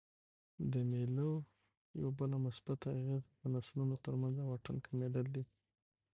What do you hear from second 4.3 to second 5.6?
د واټن کمېدل دي.